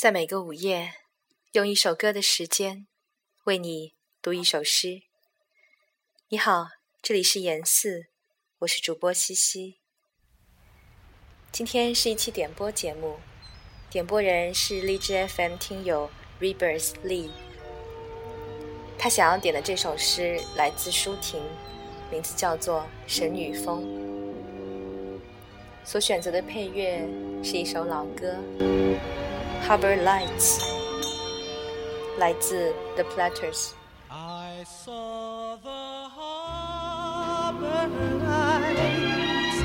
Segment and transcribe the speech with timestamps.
[0.00, 0.94] 在每个午夜，
[1.52, 2.86] 用一首歌的时间
[3.44, 3.92] 为你
[4.22, 5.02] 读一首诗。
[6.30, 6.68] 你好，
[7.02, 8.06] 这里是严四，
[8.60, 9.76] 我是主播西西。
[11.52, 13.18] 今天是一期点播节目，
[13.90, 16.10] 点播人是荔枝 FM 听友
[16.40, 17.28] Rebirth Lee。
[18.98, 21.42] 他想要点的这首诗来自舒婷，
[22.10, 23.84] 名字叫做《神女峰》。
[25.84, 27.06] 所选择的配乐
[27.44, 28.38] 是一首老歌。
[29.66, 30.60] Harbor Lights
[32.18, 33.72] 来自 The Platters。
[34.10, 37.88] I saw the harbor
[38.24, 39.58] lights.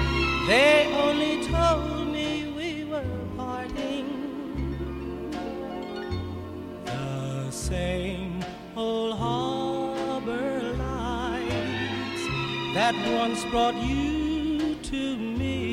[0.47, 3.03] They only told me we were
[3.35, 4.07] parting.
[6.85, 8.43] The same
[8.75, 12.23] old harbor lights
[12.75, 15.64] that once brought you to me.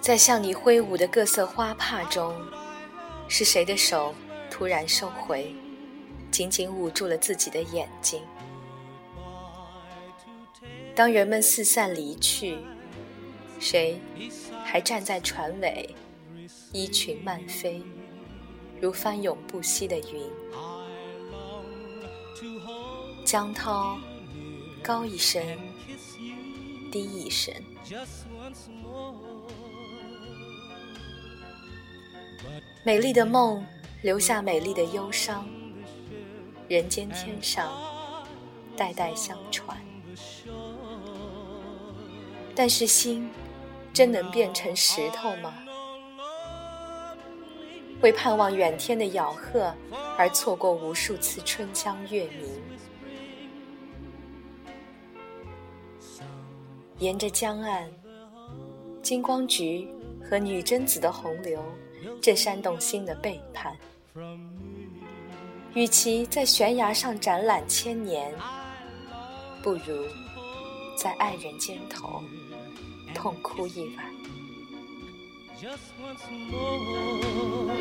[0.00, 2.34] 在向你挥舞的各色花帕中，
[3.28, 4.14] 是谁的手
[4.50, 5.54] 突然收回，
[6.30, 8.22] 紧紧捂住了自己的眼睛？
[10.94, 12.56] 当人们四散离去，
[13.60, 14.00] 谁
[14.64, 15.94] 还站在船尾，
[16.72, 17.82] 衣裙漫飞，
[18.80, 20.22] 如翻涌不息的云？
[23.24, 23.98] 江涛，
[24.86, 25.42] 高一声，
[26.92, 27.52] 低一声。
[32.84, 33.66] 美丽的梦
[34.02, 35.44] 留下美丽的忧伤，
[36.68, 37.68] 人间天上
[38.76, 39.76] 代代相传。
[42.54, 43.28] 但是心
[43.92, 45.52] 真能变成石头吗？
[48.02, 49.74] 为盼望远天的咬鹤
[50.16, 52.62] 而错过无数次春江月明。
[56.98, 57.86] 沿着江岸，
[59.02, 59.86] 金光菊
[60.22, 61.62] 和女贞子的洪流
[62.22, 63.76] 正煽动心的背叛。
[65.74, 68.32] 与其在悬崖上展览千年，
[69.62, 70.06] 不如
[70.96, 72.22] 在爱人肩头
[73.14, 74.06] 痛哭一晚。
[75.60, 76.20] just once
[76.50, 77.74] more.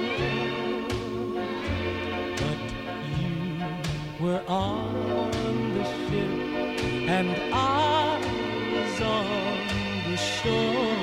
[4.19, 6.29] You were on the ship,
[7.09, 7.84] and I
[9.01, 9.57] on
[10.09, 10.95] the shore.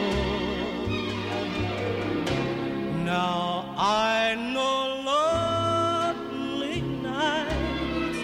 [3.04, 8.20] Now I know lonely nights,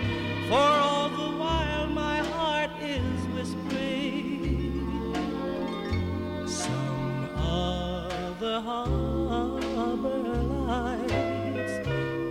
[0.48, 4.84] for all the while my heart is whispering
[6.46, 10.18] some other harbor
[10.66, 11.76] lights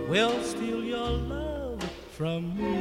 [0.08, 2.76] will steal your love from me.